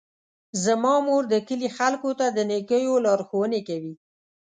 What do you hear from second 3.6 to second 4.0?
کوي.